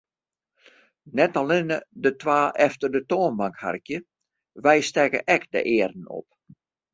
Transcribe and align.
Net 1.17 1.35
allinne 1.41 1.77
de 2.05 2.11
twa 2.23 2.39
efter 2.67 2.89
de 2.95 3.01
toanbank 3.09 3.55
harkje, 3.65 3.97
wy 4.63 4.77
stekke 4.89 5.19
ek 5.35 5.43
de 5.53 5.61
earen 5.75 6.05
op. 6.19 6.27